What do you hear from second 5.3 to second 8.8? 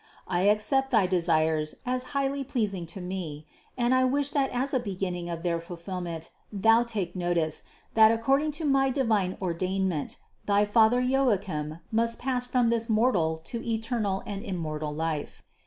their fulfillment thou take notice, that according to